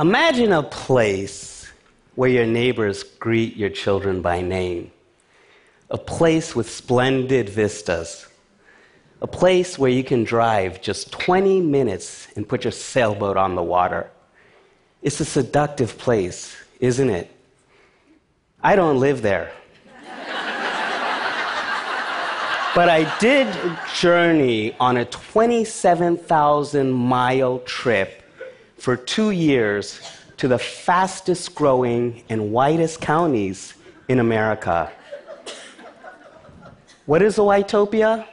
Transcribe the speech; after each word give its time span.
Imagine 0.00 0.52
a 0.52 0.62
place 0.62 1.68
where 2.14 2.30
your 2.30 2.46
neighbors 2.46 3.02
greet 3.02 3.56
your 3.56 3.70
children 3.70 4.22
by 4.22 4.40
name, 4.40 4.92
a 5.90 5.98
place 5.98 6.54
with 6.54 6.70
splendid 6.70 7.48
vistas, 7.48 8.28
a 9.20 9.26
place 9.26 9.76
where 9.76 9.90
you 9.90 10.04
can 10.04 10.22
drive 10.22 10.80
just 10.80 11.10
20 11.10 11.60
minutes 11.62 12.28
and 12.36 12.48
put 12.48 12.62
your 12.62 12.70
sailboat 12.70 13.36
on 13.36 13.56
the 13.56 13.62
water. 13.62 14.08
It's 15.02 15.18
a 15.18 15.24
seductive 15.24 15.98
place, 15.98 16.54
isn't 16.78 17.10
it? 17.10 17.28
I 18.62 18.76
don't 18.76 19.00
live 19.00 19.20
there. 19.20 19.50
but 22.72 22.88
I 22.88 23.12
did 23.18 23.48
journey 23.96 24.76
on 24.78 24.96
a 24.98 25.04
27,000 25.06 26.92
mile 26.92 27.58
trip 27.60 28.22
for 28.78 28.96
two 28.96 29.30
years 29.30 30.00
to 30.38 30.48
the 30.48 30.58
fastest 30.58 31.54
growing 31.54 32.22
and 32.28 32.52
whitest 32.52 33.00
counties 33.00 33.74
in 34.08 34.20
America. 34.20 34.90
What 37.06 37.22
is 37.22 37.38
a 37.38 37.42
Whitopia? 37.42 38.26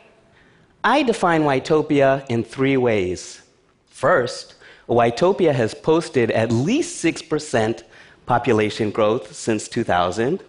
I 0.84 1.02
define 1.04 1.44
Whitopia 1.44 2.26
in 2.30 2.44
three 2.44 2.78
ways. 2.78 3.42
First, 3.88 4.56
a 4.88 4.94
Whitopia 4.94 5.54
has 5.54 5.74
posted 5.74 6.30
at 6.32 6.52
least 6.52 7.04
6% 7.04 7.84
population 8.26 8.92
growth 8.92 9.34
since 9.34 9.68
2000. 9.68 10.44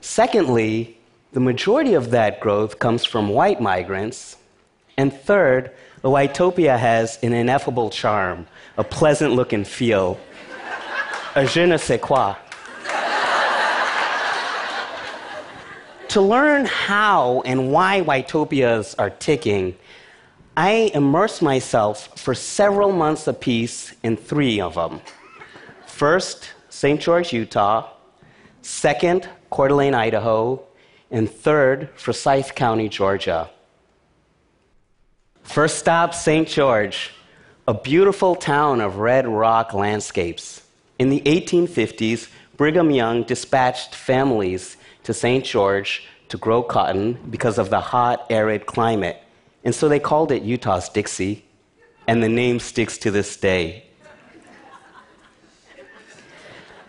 Secondly, 0.00 0.98
the 1.32 1.40
majority 1.40 1.94
of 1.94 2.10
that 2.10 2.40
growth 2.40 2.78
comes 2.78 3.04
from 3.04 3.30
white 3.30 3.60
migrants. 3.60 4.36
And 4.96 5.12
third, 5.12 5.72
the 6.02 6.08
Whitopia 6.08 6.78
has 6.78 7.18
an 7.22 7.32
ineffable 7.32 7.88
charm, 7.88 8.46
a 8.76 8.84
pleasant 8.84 9.32
look 9.34 9.52
and 9.52 9.66
feel, 9.66 10.18
a 11.34 11.46
je 11.46 11.64
ne 11.64 11.76
sais 11.76 12.00
quoi. 12.00 12.34
to 16.08 16.20
learn 16.20 16.66
how 16.66 17.40
and 17.46 17.72
why 17.72 18.02
Whitopias 18.02 18.94
are 18.98 19.08
ticking, 19.08 19.74
I 20.54 20.90
immersed 20.92 21.40
myself 21.40 22.18
for 22.18 22.34
several 22.34 22.92
months 22.92 23.26
apiece 23.26 23.94
in 24.02 24.18
three 24.18 24.60
of 24.60 24.74
them. 24.74 25.00
First, 25.86 26.50
St. 26.68 27.00
George, 27.00 27.32
Utah. 27.32 27.88
Second, 28.60 29.26
Coeur 29.48 29.68
d'Alene, 29.68 29.94
Idaho. 29.94 30.62
And 31.10 31.30
third, 31.30 31.88
Forsyth 31.94 32.54
County, 32.54 32.90
Georgia. 32.90 33.48
First 35.52 35.78
stop, 35.78 36.14
St. 36.14 36.48
George, 36.48 37.10
a 37.68 37.74
beautiful 37.74 38.34
town 38.34 38.80
of 38.80 38.96
red 38.96 39.28
rock 39.28 39.74
landscapes. 39.74 40.62
In 40.98 41.10
the 41.10 41.20
1850s, 41.26 42.30
Brigham 42.56 42.90
Young 42.90 43.24
dispatched 43.24 43.94
families 43.94 44.78
to 45.04 45.12
St. 45.12 45.44
George 45.44 46.06
to 46.30 46.38
grow 46.38 46.62
cotton 46.62 47.18
because 47.28 47.58
of 47.58 47.68
the 47.68 47.80
hot, 47.80 48.24
arid 48.30 48.64
climate. 48.64 49.22
And 49.62 49.74
so 49.74 49.90
they 49.90 49.98
called 49.98 50.32
it 50.32 50.42
Utah's 50.42 50.88
Dixie, 50.88 51.44
and 52.06 52.22
the 52.22 52.30
name 52.30 52.58
sticks 52.58 52.96
to 52.96 53.10
this 53.10 53.36
day. 53.36 53.84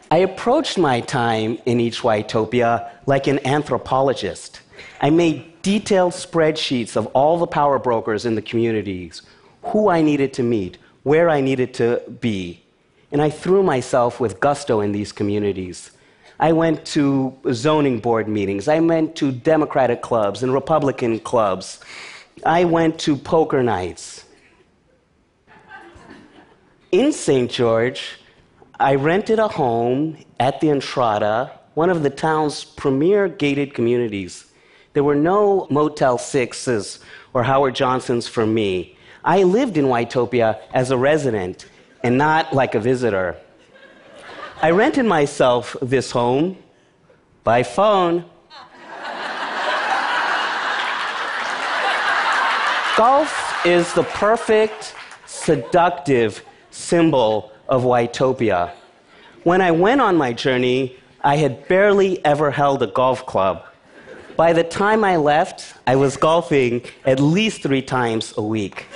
I 0.10 0.20
approached 0.20 0.78
my 0.78 1.02
time 1.02 1.58
in 1.66 1.82
each 1.82 2.00
Whitopia 2.00 2.90
like 3.08 3.28
an 3.28 3.46
anthropologist. 3.46 4.62
I 5.02 5.10
made 5.10 5.62
detailed 5.62 6.14
spreadsheets 6.14 6.96
of 6.96 7.08
all 7.08 7.38
the 7.38 7.48
power 7.48 7.80
brokers 7.80 8.26
in 8.26 8.36
the 8.36 8.42
communities, 8.42 9.22
who 9.64 9.90
I 9.90 10.02
needed 10.02 10.34
to 10.34 10.44
meet, 10.44 10.78
where 11.04 11.30
I 11.30 11.42
needed 11.42 11.74
to 11.76 12.02
be. 12.20 12.62
And 13.12 13.22
I 13.22 13.30
threw 13.30 13.64
myself 13.64 14.20
with 14.20 14.40
gusto 14.40 14.82
in 14.82 14.92
these 14.92 15.12
communities. 15.12 15.92
I 16.40 16.52
went 16.52 16.86
to 16.88 17.38
zoning 17.52 18.00
board 18.00 18.28
meetings. 18.28 18.68
I 18.68 18.80
went 18.80 19.16
to 19.18 19.32
Democratic 19.32 20.02
clubs 20.02 20.44
and 20.44 20.54
Republican 20.54 21.20
clubs. 21.20 21.80
I 22.46 22.66
went 22.66 23.00
to 23.02 23.16
poker 23.16 23.64
nights. 23.64 24.26
In 26.92 27.12
St. 27.14 27.50
George, 27.50 28.20
I 28.80 28.96
rented 28.96 29.40
a 29.40 29.48
home 29.48 30.18
at 30.40 30.60
the 30.60 30.70
Entrada, 30.70 31.52
one 31.74 31.90
of 31.90 32.04
the 32.04 32.10
town's 32.10 32.64
premier 32.64 33.28
gated 33.28 33.74
communities. 33.74 34.46
There 34.94 35.04
were 35.04 35.16
no 35.16 35.66
Motel 35.72 36.20
Sixes 36.20 37.00
or 37.34 37.44
Howard 37.44 37.74
Johnsons 37.74 38.28
for 38.28 38.46
me. 38.46 38.96
I 39.24 39.44
lived 39.44 39.78
in 39.78 39.86
Whitopia 39.86 40.60
as 40.72 40.92
a 40.92 40.98
resident 40.98 41.66
and 42.04 42.18
not 42.18 42.54
like 42.54 42.76
a 42.76 42.80
visitor. 42.80 43.36
I 44.62 44.70
rented 44.70 45.06
myself 45.06 45.76
this 45.82 46.12
home 46.12 46.58
by 47.44 47.64
phone. 47.64 48.26
Golf 52.96 53.66
is 53.66 53.92
the 53.94 54.04
perfect, 54.04 54.94
seductive 55.26 56.46
symbol 56.70 57.52
of 57.68 57.84
Whitopia. 57.84 58.72
When 59.44 59.62
I 59.62 59.72
went 59.72 60.02
on 60.02 60.16
my 60.16 60.34
journey, 60.34 60.96
I 61.22 61.38
had 61.38 61.68
barely 61.68 62.24
ever 62.24 62.52
held 62.52 62.84
a 62.84 62.88
golf 62.88 63.26
club. 63.26 63.66
By 64.36 64.54
the 64.54 64.64
time 64.64 65.04
I 65.04 65.18
left, 65.18 65.76
I 65.86 65.96
was 65.96 66.18
golfing 66.18 66.84
at 67.06 67.20
least 67.20 67.62
three 67.62 67.82
times 67.82 68.34
a 68.38 68.42
week. 68.42 68.88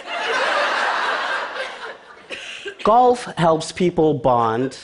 Golf 2.84 3.26
helps 3.38 3.72
people 3.72 4.14
bond 4.14 4.78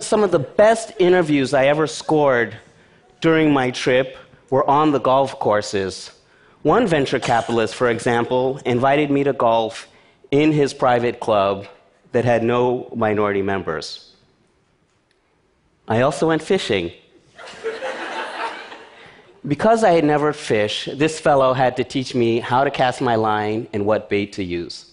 some 0.00 0.24
of 0.24 0.30
the 0.30 0.38
best 0.38 0.92
interviews 0.98 1.54
I 1.54 1.66
ever 1.66 1.86
scored 1.86 2.56
during 3.20 3.52
my 3.52 3.70
trip 3.70 4.16
were 4.48 4.68
on 4.68 4.92
the 4.92 4.98
golf 4.98 5.38
courses. 5.38 6.10
One 6.62 6.86
venture 6.86 7.20
capitalist, 7.20 7.74
for 7.74 7.88
example, 7.90 8.60
invited 8.64 9.10
me 9.10 9.24
to 9.24 9.32
golf 9.32 9.88
in 10.30 10.52
his 10.52 10.74
private 10.74 11.20
club 11.20 11.66
that 12.12 12.24
had 12.24 12.42
no 12.42 12.90
minority 12.94 13.42
members. 13.42 14.14
I 15.86 16.00
also 16.00 16.28
went 16.28 16.42
fishing. 16.42 16.92
Because 19.46 19.84
I 19.84 19.92
had 19.92 20.04
never 20.04 20.32
fished, 20.32 20.98
this 20.98 21.18
fellow 21.18 21.54
had 21.54 21.76
to 21.76 21.84
teach 21.84 22.14
me 22.14 22.40
how 22.40 22.64
to 22.64 22.70
cast 22.70 23.00
my 23.00 23.14
line 23.14 23.68
and 23.72 23.86
what 23.86 24.10
bait 24.10 24.32
to 24.34 24.44
use. 24.44 24.86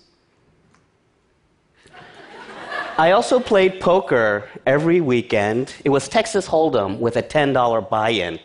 I 2.98 3.12
also 3.12 3.40
played 3.40 3.80
poker 3.80 4.50
every 4.66 5.02
weekend. 5.02 5.74
It 5.86 5.90
was 5.90 6.08
Texas 6.08 6.48
Hold'em 6.48 6.98
with 6.98 7.16
a 7.16 7.22
$10 7.22 7.90
buy 7.90 8.10
in. 8.10 8.40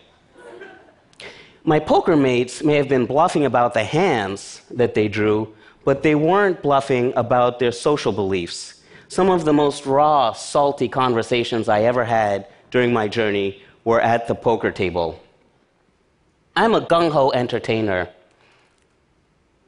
My 1.64 1.78
poker 1.78 2.16
mates 2.16 2.62
may 2.62 2.74
have 2.74 2.88
been 2.88 3.06
bluffing 3.06 3.46
about 3.46 3.72
the 3.72 3.84
hands 3.84 4.62
that 4.70 4.94
they 4.94 5.06
drew, 5.06 5.54
but 5.84 6.02
they 6.02 6.16
weren't 6.16 6.60
bluffing 6.60 7.12
about 7.16 7.60
their 7.60 7.72
social 7.72 8.12
beliefs. 8.12 8.82
Some 9.08 9.30
of 9.30 9.44
the 9.44 9.52
most 9.52 9.86
raw, 9.86 10.32
salty 10.32 10.88
conversations 10.88 11.68
I 11.68 11.82
ever 11.82 12.04
had 12.04 12.48
during 12.72 12.92
my 12.92 13.06
journey 13.06 13.62
were 13.84 14.00
at 14.00 14.26
the 14.26 14.34
poker 14.34 14.72
table. 14.72 15.21
I'm 16.54 16.74
a 16.74 16.82
gung 16.82 17.10
ho 17.10 17.32
entertainer. 17.32 18.10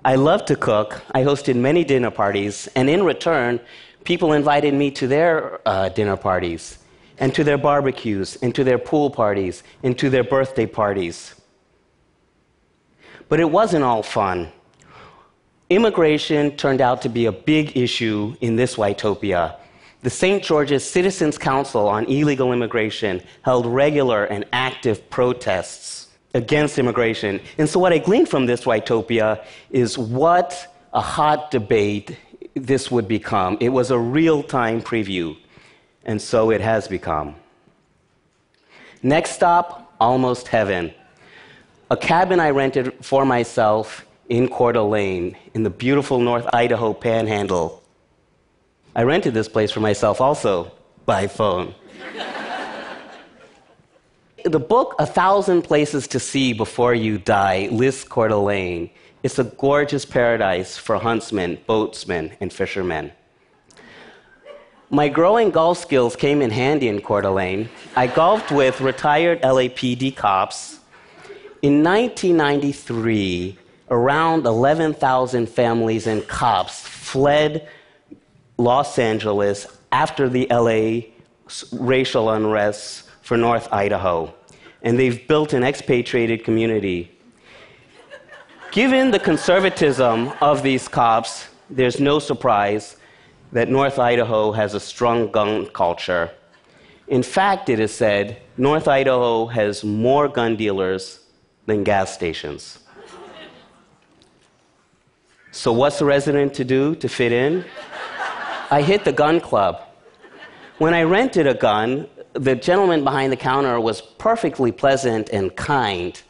I 0.05 0.17
love 0.17 0.45
to 0.47 0.57
cook. 0.57 1.01
I 1.13 1.23
hosted 1.23 1.57
many 1.57 1.83
dinner 1.83 2.11
parties, 2.11 2.69
and 2.77 2.91
in 2.91 3.05
return, 3.05 3.59
people 4.05 4.35
invited 4.35 4.75
me 4.75 4.91
to 4.91 5.07
their 5.07 5.67
uh, 5.67 5.89
dinner 5.89 6.19
parties, 6.19 6.79
and 7.17 7.35
to 7.35 7.43
their 7.43 7.57
barbecues, 7.57 8.37
and 8.43 8.55
to 8.55 8.65
their 8.65 8.77
pool 8.77 9.09
parties, 9.09 9.63
and 9.83 9.99
to 9.99 10.11
their 10.11 10.25
birthday 10.25 10.67
parties. 10.67 11.35
But 13.31 13.41
it 13.41 13.51
wasn't 13.51 13.85
all 13.85 14.03
fun. 14.03 14.53
Immigration 15.71 16.55
turned 16.59 16.83
out 16.83 17.01
to 17.03 17.09
be 17.09 17.25
a 17.25 17.33
big 17.33 17.79
issue 17.79 18.37
in 18.43 18.57
this 18.57 18.75
Whitopia. 18.77 19.57
The 20.03 20.11
St. 20.11 20.43
George's 20.43 20.85
Citizens 20.85 21.39
Council 21.39 21.89
on 21.89 22.05
Illegal 22.05 22.53
Immigration 22.53 23.23
held 23.41 23.65
regular 23.65 24.27
and 24.27 24.45
active 24.53 25.09
protests 25.09 26.04
against 26.35 26.79
immigration. 26.79 27.41
And 27.59 27.69
so, 27.69 27.79
what 27.79 27.93
I 27.93 27.99
gleaned 27.99 28.29
from 28.29 28.47
this 28.47 28.65
Whitopia 28.65 29.45
is 29.71 29.97
what 29.97 30.75
a 30.93 31.01
hot 31.01 31.51
debate 31.51 32.17
this 32.55 32.91
would 32.91 33.09
become. 33.09 33.57
It 33.61 33.71
was 33.71 33.91
a 33.91 33.99
real 33.99 34.43
time 34.43 34.83
preview, 34.83 35.37
and 36.05 36.21
so 36.21 36.51
it 36.51 36.61
has 36.61 36.87
become. 36.89 37.37
Next 39.03 39.31
stop, 39.33 39.95
Almost 40.01 40.49
Heaven. 40.49 40.93
A 41.91 41.97
cabin 41.97 42.41
I 42.41 42.51
rented 42.51 42.95
for 43.05 43.25
myself 43.25 44.07
in 44.29 44.49
Coeur 44.49 44.73
d'Alene 44.73 45.37
in 45.53 45.63
the 45.63 45.71
beautiful 45.71 46.19
North 46.19 46.47
Idaho 46.53 46.95
panhandle. 46.95 47.83
I 48.97 49.03
rented 49.03 49.35
this 49.35 49.49
place 49.49 49.71
for 49.71 49.81
myself 49.81 50.21
also 50.21 50.73
by 51.05 51.27
phone. 51.27 51.75
The 54.45 54.61
book, 54.61 54.95
A 54.99 55.07
Thousand 55.07 55.63
Places 55.63 56.07
to 56.09 56.21
See 56.21 56.53
Before 56.53 56.95
You 56.95 57.19
Die, 57.19 57.69
lists 57.71 58.05
Coeur 58.05 58.29
d'Alene 58.29 58.91
it's 59.25 59.39
a 59.39 59.45
gorgeous 59.45 60.05
paradise 60.05 60.77
for 60.77 60.99
huntsmen, 60.99 61.59
boatsmen, 61.67 62.37
and 62.43 62.53
fishermen. 62.53 63.11
My 64.91 65.09
growing 65.09 65.51
golf 65.51 65.79
skills 65.79 66.15
came 66.15 66.43
in 66.43 66.51
handy 66.51 66.89
in 66.89 67.01
Coeur 67.01 67.23
d'Alene. 67.23 67.71
I 67.97 68.07
golfed 68.07 68.53
with 68.53 68.83
retired 68.83 69.41
LAPD 69.41 70.15
cops. 70.15 70.79
In 71.63 71.83
1993, 71.83 73.57
around 73.91 74.45
11,000 74.45 75.49
families 75.49 76.07
and 76.07 76.29
cops 76.29 76.87
fled 76.87 77.67
Los 78.59 78.99
Angeles 78.99 79.67
after 79.91 80.29
the 80.29 80.47
LA 80.51 81.09
racial 81.73 82.29
unrest 82.29 83.09
for 83.25 83.39
North 83.39 83.73
Idaho. 83.73 84.33
And 84.83 84.99
they've 84.99 85.27
built 85.27 85.55
an 85.55 85.65
expatriated 85.65 86.45
community. 86.45 87.11
Given 88.71 89.11
the 89.11 89.19
conservatism 89.19 90.31
of 90.43 90.63
these 90.63 90.89
cops, 90.89 91.49
there's 91.71 91.99
no 91.99 92.19
surprise 92.19 92.99
that 93.51 93.71
North 93.71 93.99
Idaho 93.99 94.53
has 94.53 94.75
a 94.75 94.81
strong 94.81 95.33
gun 95.33 95.67
culture. 95.69 96.31
In 97.09 97.23
fact, 97.23 97.71
it 97.71 97.81
is 97.81 97.95
said 97.95 98.43
North 98.59 98.89
Idaho 98.89 99.47
has 99.47 99.83
more 99.83 100.29
gun 100.29 100.55
dealers 100.57 101.21
than 101.65 101.83
gas 101.83 102.13
stations. 102.13 102.81
So, 105.51 105.73
what's 105.73 106.01
a 106.03 106.05
resident 106.05 106.53
to 106.55 106.65
do 106.65 106.95
to 106.97 107.09
fit 107.09 107.33
in? 107.33 107.65
I 108.71 108.83
hit 108.83 109.05
the 109.05 109.13
gun 109.13 109.41
club. 109.41 109.81
When 110.79 110.93
I 110.93 111.05
rented 111.05 111.47
a 111.47 111.55
gun, 111.55 112.09
the 112.35 112.57
gentleman 112.57 113.05
behind 113.05 113.33
the 113.33 113.37
counter 113.37 113.81
was 113.81 114.01
perfectly 114.01 114.73
pleasant 114.73 115.31
and 115.31 115.55
kind 115.55 116.21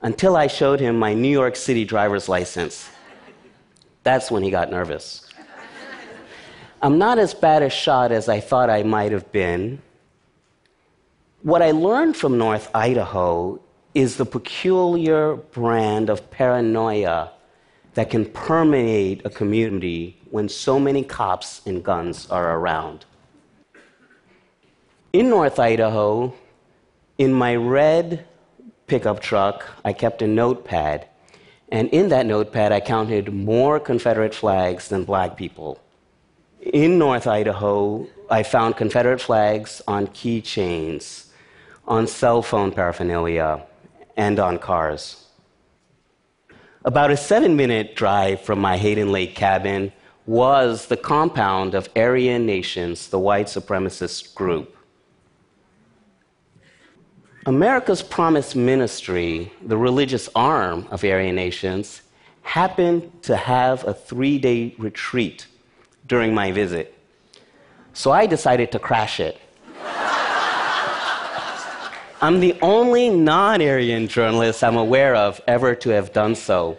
until 0.00 0.36
I 0.36 0.46
showed 0.46 0.80
him 0.80 0.98
my 0.98 1.12
New 1.12 1.28
York 1.28 1.56
City 1.56 1.84
driver's 1.84 2.28
license. 2.28 2.88
That's 4.04 4.30
when 4.30 4.42
he 4.42 4.50
got 4.50 4.70
nervous. 4.70 5.28
I'm 6.82 6.98
not 6.98 7.18
as 7.18 7.34
bad 7.34 7.62
a 7.62 7.68
shot 7.68 8.10
as 8.12 8.28
I 8.28 8.40
thought 8.40 8.70
I 8.70 8.84
might 8.84 9.12
have 9.12 9.30
been. 9.32 9.82
What 11.42 11.62
I 11.62 11.72
learned 11.72 12.16
from 12.16 12.38
North 12.38 12.70
Idaho 12.74 13.60
is 13.92 14.16
the 14.16 14.24
peculiar 14.24 15.34
brand 15.34 16.08
of 16.08 16.30
paranoia 16.30 17.32
that 17.94 18.08
can 18.08 18.24
permeate 18.24 19.26
a 19.26 19.30
community 19.30 20.16
when 20.30 20.48
so 20.48 20.78
many 20.78 21.02
cops 21.02 21.60
and 21.66 21.82
guns 21.82 22.30
are 22.30 22.56
around. 22.56 23.04
In 25.12 25.28
North 25.28 25.58
Idaho, 25.58 26.32
in 27.18 27.32
my 27.32 27.56
red 27.56 28.26
pickup 28.86 29.18
truck, 29.18 29.66
I 29.84 29.92
kept 29.92 30.22
a 30.22 30.26
notepad. 30.28 31.08
And 31.72 31.88
in 31.88 32.10
that 32.10 32.26
notepad, 32.26 32.70
I 32.70 32.78
counted 32.78 33.32
more 33.32 33.80
Confederate 33.80 34.36
flags 34.36 34.86
than 34.86 35.02
black 35.02 35.36
people. 35.36 35.80
In 36.60 36.96
North 36.96 37.26
Idaho, 37.26 38.06
I 38.30 38.44
found 38.44 38.76
Confederate 38.76 39.20
flags 39.20 39.82
on 39.88 40.06
keychains, 40.08 41.26
on 41.88 42.06
cell 42.06 42.40
phone 42.40 42.70
paraphernalia, 42.70 43.64
and 44.16 44.38
on 44.38 44.58
cars. 44.58 45.26
About 46.84 47.10
a 47.10 47.16
seven 47.16 47.56
minute 47.56 47.96
drive 47.96 48.42
from 48.42 48.60
my 48.60 48.76
Hayden 48.76 49.10
Lake 49.10 49.34
cabin 49.34 49.92
was 50.26 50.86
the 50.86 50.96
compound 50.96 51.74
of 51.74 51.88
Aryan 51.96 52.46
Nations, 52.46 53.08
the 53.08 53.18
white 53.18 53.46
supremacist 53.46 54.36
group. 54.36 54.76
America's 57.46 58.02
Promise 58.02 58.54
Ministry, 58.54 59.50
the 59.62 59.78
religious 59.78 60.28
arm 60.34 60.86
of 60.90 61.02
Aryan 61.02 61.34
Nations, 61.34 62.02
happened 62.42 63.10
to 63.22 63.34
have 63.34 63.82
a 63.88 63.94
three 63.94 64.38
day 64.38 64.74
retreat 64.76 65.46
during 66.06 66.34
my 66.34 66.52
visit. 66.52 66.94
So 67.94 68.10
I 68.10 68.26
decided 68.26 68.70
to 68.72 68.78
crash 68.78 69.20
it. 69.20 69.40
I'm 72.20 72.40
the 72.40 72.58
only 72.60 73.08
non 73.08 73.62
Aryan 73.62 74.06
journalist 74.06 74.62
I'm 74.62 74.76
aware 74.76 75.14
of 75.14 75.40
ever 75.46 75.74
to 75.76 75.88
have 75.90 76.12
done 76.12 76.34
so. 76.34 76.76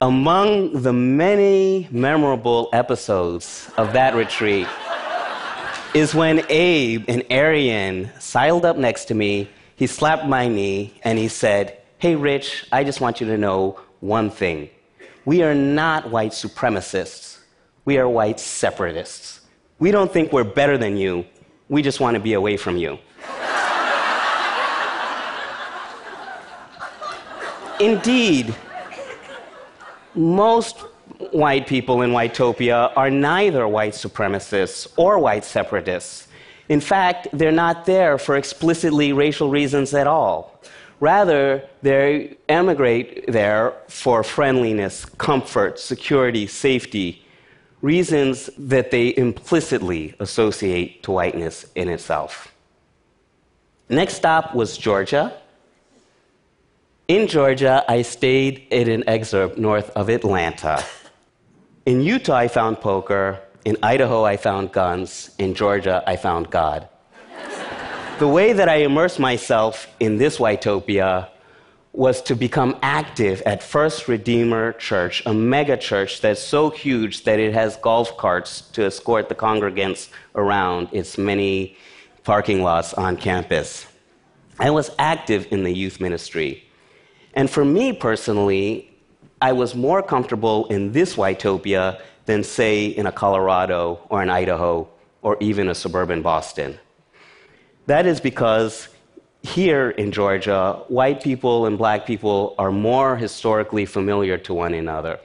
Among 0.00 0.80
the 0.80 0.94
many 0.94 1.88
memorable 1.90 2.70
episodes 2.72 3.70
of 3.76 3.92
that 3.92 4.14
retreat, 4.14 4.66
is 5.92 6.14
when 6.14 6.44
Abe, 6.48 7.04
an 7.08 7.24
Aryan, 7.30 8.10
sidled 8.20 8.64
up 8.64 8.76
next 8.76 9.06
to 9.06 9.14
me. 9.14 9.50
He 9.74 9.88
slapped 9.88 10.24
my 10.24 10.46
knee 10.46 10.94
and 11.02 11.18
he 11.18 11.26
said, 11.28 11.78
Hey, 11.98 12.14
Rich, 12.14 12.66
I 12.70 12.84
just 12.84 13.00
want 13.00 13.20
you 13.20 13.26
to 13.26 13.36
know 13.36 13.80
one 13.98 14.30
thing. 14.30 14.70
We 15.24 15.42
are 15.42 15.54
not 15.54 16.10
white 16.10 16.30
supremacists, 16.32 17.40
we 17.84 17.98
are 17.98 18.08
white 18.08 18.40
separatists. 18.40 19.40
We 19.78 19.90
don't 19.90 20.10
think 20.12 20.32
we're 20.32 20.44
better 20.44 20.78
than 20.78 20.96
you, 20.96 21.26
we 21.68 21.82
just 21.82 22.00
want 22.00 22.14
to 22.14 22.20
be 22.20 22.34
away 22.34 22.56
from 22.56 22.76
you. 22.76 22.98
Indeed, 27.80 28.54
most 30.14 30.84
white 31.32 31.66
people 31.66 32.02
in 32.02 32.10
Whitopia 32.10 32.92
are 32.96 33.10
neither 33.10 33.66
white 33.66 33.94
supremacists 33.94 34.86
or 34.96 35.18
white 35.18 35.44
separatists. 35.44 36.28
In 36.68 36.80
fact, 36.80 37.28
they're 37.32 37.52
not 37.52 37.84
there 37.84 38.18
for 38.18 38.36
explicitly 38.36 39.12
racial 39.12 39.50
reasons 39.50 39.92
at 39.92 40.06
all. 40.06 40.60
Rather, 41.00 41.64
they 41.82 42.36
emigrate 42.48 43.26
there 43.26 43.72
for 43.88 44.22
friendliness, 44.22 45.04
comfort, 45.04 45.78
security, 45.78 46.46
safety, 46.46 47.24
reasons 47.80 48.50
that 48.58 48.90
they 48.90 49.16
implicitly 49.16 50.14
associate 50.20 51.02
to 51.02 51.10
whiteness 51.10 51.66
in 51.74 51.88
itself. 51.88 52.52
Next 53.88 54.14
stop 54.14 54.54
was 54.54 54.76
Georgia. 54.76 55.32
In 57.08 57.26
Georgia, 57.26 57.84
I 57.88 58.02
stayed 58.02 58.66
in 58.70 58.88
an 58.88 59.02
exurb 59.04 59.56
north 59.56 59.90
of 59.96 60.08
Atlanta. 60.08 60.84
In 61.90 62.00
Utah, 62.02 62.36
I 62.36 62.46
found 62.46 62.80
poker. 62.80 63.40
In 63.64 63.76
Idaho, 63.82 64.24
I 64.24 64.36
found 64.36 64.70
guns. 64.70 65.34
In 65.38 65.54
Georgia, 65.54 66.04
I 66.06 66.14
found 66.14 66.48
God. 66.48 66.88
the 68.20 68.28
way 68.28 68.52
that 68.52 68.68
I 68.68 68.76
immersed 68.76 69.18
myself 69.18 69.88
in 69.98 70.16
this 70.16 70.38
Whitopia 70.38 71.30
was 71.92 72.22
to 72.22 72.36
become 72.36 72.76
active 72.80 73.42
at 73.44 73.60
First 73.60 74.06
Redeemer 74.06 74.74
Church, 74.74 75.24
a 75.26 75.34
mega 75.34 75.76
church 75.76 76.20
that's 76.20 76.40
so 76.40 76.70
huge 76.70 77.24
that 77.24 77.40
it 77.40 77.54
has 77.54 77.74
golf 77.78 78.16
carts 78.16 78.60
to 78.74 78.84
escort 78.84 79.28
the 79.28 79.34
congregants 79.34 80.10
around 80.36 80.90
its 80.92 81.18
many 81.18 81.76
parking 82.22 82.62
lots 82.62 82.94
on 82.94 83.16
campus. 83.16 83.84
I 84.60 84.70
was 84.70 84.92
active 85.00 85.48
in 85.50 85.64
the 85.64 85.72
youth 85.72 86.00
ministry. 86.00 86.68
And 87.34 87.50
for 87.50 87.64
me 87.64 87.92
personally, 87.92 88.89
I 89.42 89.52
was 89.52 89.74
more 89.74 90.02
comfortable 90.02 90.66
in 90.66 90.92
this 90.92 91.16
Whitopia 91.16 92.00
than, 92.26 92.44
say, 92.44 92.86
in 92.86 93.06
a 93.06 93.12
Colorado 93.12 94.00
or 94.10 94.20
an 94.20 94.28
Idaho 94.28 94.86
or 95.22 95.38
even 95.40 95.68
a 95.68 95.74
suburban 95.74 96.20
Boston. 96.20 96.78
That 97.86 98.04
is 98.04 98.20
because 98.20 98.88
here 99.42 99.90
in 99.90 100.12
Georgia, 100.12 100.82
white 100.88 101.22
people 101.22 101.64
and 101.64 101.78
black 101.78 102.06
people 102.06 102.54
are 102.58 102.70
more 102.70 103.16
historically 103.16 103.86
familiar 103.86 104.36
to 104.36 104.52
one 104.52 104.74
another. 104.74 105.18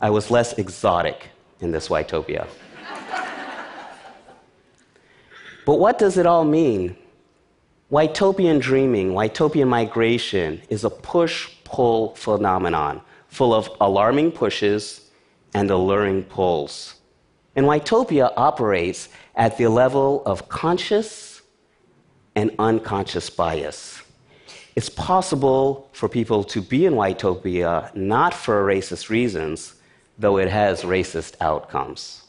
I 0.00 0.10
was 0.10 0.30
less 0.30 0.52
exotic 0.58 1.28
in 1.60 1.70
this 1.70 1.88
Whitopia. 1.88 2.46
but 5.66 5.78
what 5.78 5.98
does 5.98 6.18
it 6.18 6.26
all 6.26 6.44
mean? 6.44 6.96
Whitopian 7.90 8.60
dreaming, 8.60 9.12
Whitopian 9.12 9.68
migration 9.68 10.60
is 10.68 10.84
a 10.84 10.90
push 10.90 11.48
pull 11.64 12.14
phenomenon 12.14 13.00
full 13.28 13.54
of 13.54 13.70
alarming 13.80 14.32
pushes 14.32 15.10
and 15.54 15.70
alluring 15.70 16.24
pulls. 16.24 16.94
And 17.56 17.66
Whitopia 17.66 18.32
operates 18.36 19.08
at 19.34 19.56
the 19.58 19.68
level 19.68 20.22
of 20.24 20.48
conscious 20.48 21.42
and 22.34 22.50
unconscious 22.58 23.30
bias. 23.30 24.02
It's 24.76 24.88
possible 24.88 25.88
for 25.92 26.08
people 26.08 26.44
to 26.44 26.62
be 26.62 26.86
in 26.86 26.94
Whitopia 26.94 27.94
not 27.96 28.32
for 28.32 28.64
racist 28.64 29.08
reasons, 29.08 29.74
though 30.18 30.38
it 30.38 30.48
has 30.48 30.82
racist 30.82 31.34
outcomes. 31.40 32.22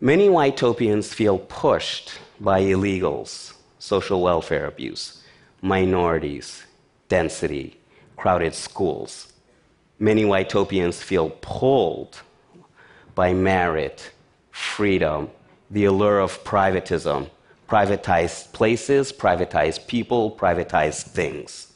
Many 0.00 0.28
Whitopians 0.28 1.12
feel 1.12 1.38
pushed 1.38 2.12
by 2.38 2.60
illegals, 2.62 3.54
social 3.78 4.20
welfare 4.22 4.66
abuse, 4.66 5.22
minorities, 5.62 6.62
density, 7.08 7.78
crowded 8.16 8.54
schools. 8.54 9.32
Many 9.98 10.24
Whitopians 10.24 11.02
feel 11.02 11.30
pulled 11.40 12.20
by 13.14 13.32
merit, 13.32 14.10
freedom, 14.50 15.30
the 15.70 15.84
allure 15.84 16.20
of 16.20 16.42
privatism, 16.44 17.30
privatized 17.68 18.52
places, 18.52 19.12
privatized 19.12 19.86
people, 19.86 20.30
privatized 20.30 21.04
things. 21.08 21.72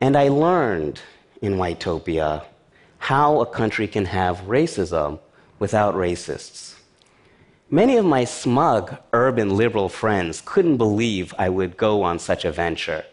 And 0.00 0.16
I 0.16 0.28
learned 0.28 1.00
in 1.40 1.54
Whitopia 1.54 2.44
how 2.98 3.40
a 3.40 3.46
country 3.46 3.86
can 3.86 4.06
have 4.06 4.42
racism 4.42 5.18
without 5.58 5.94
racists. 5.94 6.74
Many 7.70 7.96
of 7.96 8.04
my 8.04 8.24
smug 8.24 8.98
urban 9.12 9.56
liberal 9.56 9.88
friends 9.88 10.42
couldn't 10.44 10.76
believe 10.76 11.34
I 11.38 11.48
would 11.48 11.76
go 11.76 12.02
on 12.02 12.18
such 12.18 12.44
a 12.44 12.52
venture. 12.52 13.04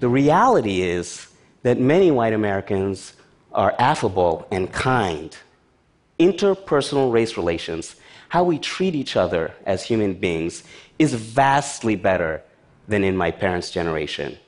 The 0.00 0.08
reality 0.08 0.80
is 0.80 1.28
that 1.62 1.78
many 1.78 2.10
white 2.10 2.32
Americans 2.32 3.12
are 3.52 3.74
affable 3.78 4.46
and 4.50 4.72
kind. 4.72 5.36
Interpersonal 6.18 7.12
race 7.12 7.36
relations, 7.36 7.96
how 8.30 8.44
we 8.44 8.58
treat 8.58 8.94
each 8.94 9.14
other 9.14 9.52
as 9.66 9.84
human 9.84 10.14
beings, 10.14 10.64
is 10.98 11.12
vastly 11.12 11.96
better 11.96 12.42
than 12.88 13.04
in 13.04 13.14
my 13.14 13.30
parents' 13.30 13.70
generation. 13.70 14.38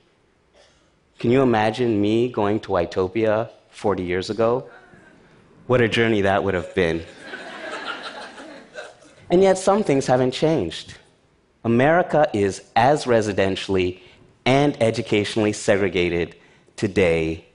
Can 1.19 1.31
you 1.31 1.43
imagine 1.43 2.01
me 2.01 2.33
going 2.33 2.59
to 2.61 2.71
Whitopia 2.71 3.51
40 3.71 4.03
years 4.03 4.31
ago? 4.31 4.69
What 5.67 5.83
a 5.83 5.89
journey 5.89 6.23
that 6.23 6.43
would 6.43 6.55
have 6.55 6.75
been. 6.75 7.05
and 9.31 9.43
yet, 9.43 9.59
some 9.59 9.85
things 9.85 10.07
haven't 10.07 10.33
changed. 10.33 10.95
America 11.63 12.29
is 12.33 12.63
as 12.75 13.05
residentially 13.05 14.01
and 14.45 14.81
educationally 14.83 15.53
segregated 15.53 16.35
today 16.77 17.47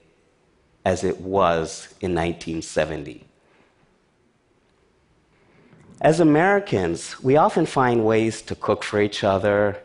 as 0.85 1.03
it 1.03 1.19
was 1.19 1.93
in 1.99 2.15
1970. 2.15 3.25
As 5.99 6.19
Americans, 6.19 7.21
we 7.21 7.35
often 7.35 7.65
find 7.65 8.05
ways 8.05 8.41
to 8.43 8.55
cook 8.55 8.83
for 8.83 9.01
each 9.01 9.23
other, 9.23 9.81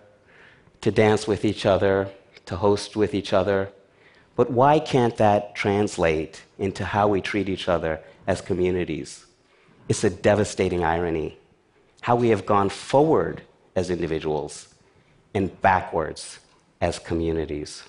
to 0.82 0.90
dance 0.90 1.26
with 1.26 1.44
each 1.44 1.64
other, 1.64 2.10
to 2.46 2.56
host 2.56 2.96
with 2.96 3.14
each 3.14 3.32
other. 3.32 3.70
But 4.36 4.50
why 4.50 4.78
can't 4.78 5.16
that 5.16 5.54
translate 5.54 6.42
into 6.58 6.84
how 6.84 7.08
we 7.08 7.20
treat 7.20 7.48
each 7.48 7.68
other 7.68 8.00
as 8.26 8.40
communities? 8.40 9.24
It's 9.88 10.04
a 10.04 10.10
devastating 10.10 10.84
irony. 10.84 11.38
How 12.02 12.16
we 12.16 12.28
have 12.28 12.46
gone 12.46 12.68
forward 12.68 13.42
as 13.74 13.90
individuals 13.90 14.68
and 15.34 15.60
backwards 15.62 16.38
as 16.82 16.98
communities. 16.98 17.84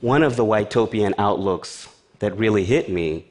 One 0.00 0.22
of 0.22 0.36
the 0.36 0.44
Whitopian 0.44 1.14
outlooks 1.18 1.86
that 2.18 2.36
really 2.38 2.64
hit 2.64 2.88
me 2.88 3.26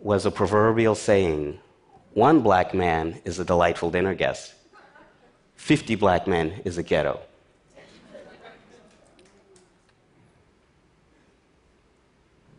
was 0.00 0.26
a 0.26 0.30
proverbial 0.32 0.96
saying 0.96 1.60
one 2.14 2.40
black 2.40 2.74
man 2.74 3.22
is 3.24 3.38
a 3.38 3.44
delightful 3.44 3.90
dinner 3.90 4.14
guest, 4.14 4.54
50 5.54 5.94
black 5.94 6.26
men 6.26 6.60
is 6.64 6.76
a 6.76 6.82
ghetto. 6.82 7.20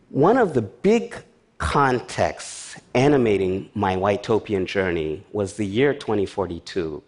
One 0.08 0.38
of 0.38 0.54
the 0.54 0.62
big 0.62 1.16
contexts 1.58 2.80
animating 2.94 3.68
my 3.74 3.94
Whitopian 3.94 4.64
journey 4.64 5.22
was 5.32 5.54
the 5.54 5.66
year 5.66 5.92
2042. 5.92 7.02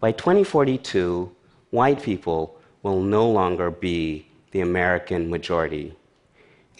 By 0.00 0.12
2042, 0.12 1.34
white 1.70 2.02
people 2.02 2.58
will 2.82 3.00
no 3.00 3.28
longer 3.28 3.70
be 3.70 4.26
the 4.50 4.60
American 4.60 5.28
majority. 5.28 5.94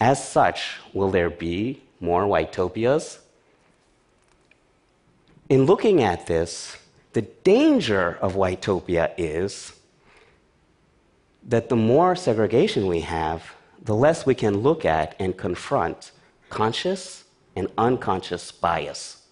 As 0.00 0.26
such, 0.26 0.76
will 0.92 1.10
there 1.10 1.30
be 1.30 1.82
more 2.00 2.24
Whitopias? 2.24 3.18
In 5.48 5.64
looking 5.66 6.02
at 6.02 6.26
this, 6.26 6.76
the 7.12 7.22
danger 7.22 8.18
of 8.20 8.34
Whitopia 8.34 9.12
is 9.16 9.72
that 11.42 11.68
the 11.68 11.76
more 11.76 12.14
segregation 12.14 12.86
we 12.86 13.00
have, 13.00 13.54
the 13.82 13.94
less 13.94 14.26
we 14.26 14.34
can 14.34 14.58
look 14.58 14.84
at 14.84 15.16
and 15.18 15.36
confront 15.36 16.12
conscious 16.50 17.24
and 17.56 17.68
unconscious 17.78 18.52
bias. 18.52 19.22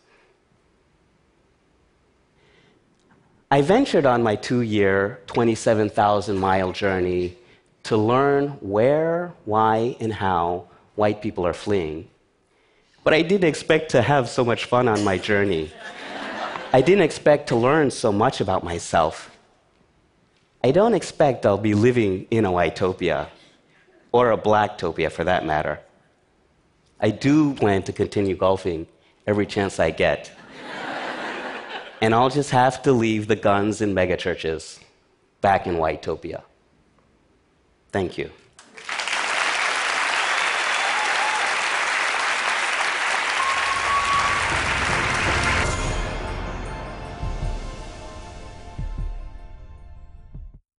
I 3.48 3.62
ventured 3.62 4.06
on 4.06 4.24
my 4.24 4.34
two 4.34 4.62
year, 4.62 5.20
27,000 5.28 6.36
mile 6.36 6.72
journey 6.72 7.36
to 7.84 7.96
learn 7.96 8.48
where, 8.60 9.34
why, 9.44 9.96
and 10.00 10.12
how 10.12 10.66
white 10.96 11.22
people 11.22 11.46
are 11.46 11.52
fleeing. 11.52 12.08
But 13.04 13.14
I 13.14 13.22
didn't 13.22 13.48
expect 13.48 13.92
to 13.92 14.02
have 14.02 14.28
so 14.28 14.44
much 14.44 14.64
fun 14.64 14.88
on 14.88 15.04
my 15.04 15.16
journey. 15.16 15.70
I 16.72 16.80
didn't 16.80 17.04
expect 17.04 17.46
to 17.50 17.56
learn 17.56 17.92
so 17.92 18.10
much 18.10 18.40
about 18.40 18.64
myself. 18.64 19.30
I 20.64 20.72
don't 20.72 20.94
expect 20.94 21.46
I'll 21.46 21.56
be 21.56 21.74
living 21.74 22.26
in 22.32 22.44
a 22.46 22.50
whitopia, 22.50 23.28
or 24.10 24.32
a 24.32 24.38
blacktopia 24.38 25.12
for 25.12 25.22
that 25.22 25.46
matter. 25.46 25.78
I 26.98 27.10
do 27.10 27.54
plan 27.54 27.84
to 27.84 27.92
continue 27.92 28.34
golfing 28.34 28.88
every 29.24 29.46
chance 29.46 29.78
I 29.78 29.92
get 29.92 30.32
and 32.06 32.14
I'll 32.14 32.30
just 32.30 32.52
have 32.52 32.82
to 32.82 32.92
leave 32.92 33.26
the 33.26 33.34
guns 33.34 33.80
in 33.80 33.92
megachurches 33.92 34.78
back 35.40 35.66
in 35.66 35.75
Whitopia. 35.75 36.44
Thank 37.90 38.16
you. 38.16 38.30